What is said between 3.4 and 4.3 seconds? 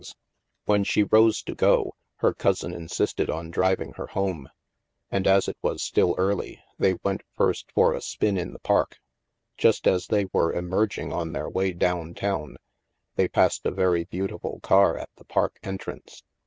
driv ing her